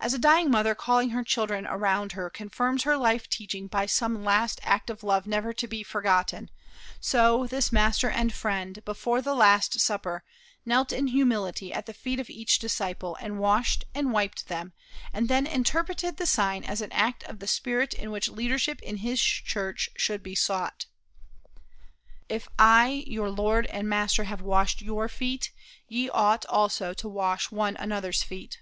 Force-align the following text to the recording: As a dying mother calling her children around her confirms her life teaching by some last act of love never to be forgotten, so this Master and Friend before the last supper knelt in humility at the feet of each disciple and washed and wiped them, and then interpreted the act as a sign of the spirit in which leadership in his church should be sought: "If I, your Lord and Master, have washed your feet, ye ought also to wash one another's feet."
As 0.00 0.12
a 0.12 0.18
dying 0.18 0.50
mother 0.50 0.74
calling 0.74 1.10
her 1.10 1.22
children 1.22 1.64
around 1.64 2.10
her 2.10 2.28
confirms 2.28 2.82
her 2.82 2.96
life 2.96 3.28
teaching 3.28 3.68
by 3.68 3.86
some 3.86 4.24
last 4.24 4.58
act 4.64 4.90
of 4.90 5.04
love 5.04 5.28
never 5.28 5.52
to 5.52 5.68
be 5.68 5.84
forgotten, 5.84 6.50
so 6.98 7.46
this 7.46 7.70
Master 7.70 8.10
and 8.10 8.32
Friend 8.34 8.84
before 8.84 9.22
the 9.22 9.32
last 9.32 9.78
supper 9.78 10.24
knelt 10.66 10.92
in 10.92 11.06
humility 11.06 11.72
at 11.72 11.86
the 11.86 11.92
feet 11.94 12.18
of 12.18 12.28
each 12.28 12.58
disciple 12.58 13.16
and 13.20 13.38
washed 13.38 13.84
and 13.94 14.10
wiped 14.10 14.48
them, 14.48 14.72
and 15.12 15.28
then 15.28 15.46
interpreted 15.46 16.16
the 16.16 16.24
act 16.24 16.68
as 16.68 16.80
a 16.82 16.88
sign 16.90 17.14
of 17.30 17.38
the 17.38 17.46
spirit 17.46 17.94
in 17.94 18.10
which 18.10 18.28
leadership 18.28 18.82
in 18.82 18.96
his 18.96 19.22
church 19.22 19.88
should 19.96 20.20
be 20.24 20.34
sought: 20.34 20.86
"If 22.28 22.48
I, 22.58 23.04
your 23.06 23.30
Lord 23.30 23.66
and 23.66 23.88
Master, 23.88 24.24
have 24.24 24.42
washed 24.42 24.82
your 24.82 25.08
feet, 25.08 25.52
ye 25.86 26.08
ought 26.10 26.44
also 26.46 26.92
to 26.94 27.08
wash 27.08 27.52
one 27.52 27.76
another's 27.76 28.24
feet." 28.24 28.58